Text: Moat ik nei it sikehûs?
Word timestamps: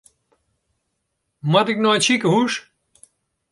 Moat 1.51 1.71
ik 1.71 1.79
nei 1.81 1.97
it 1.97 2.05
sikehûs? 2.07 2.53